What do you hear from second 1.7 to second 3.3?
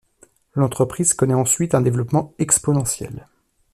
un développement exponentiel.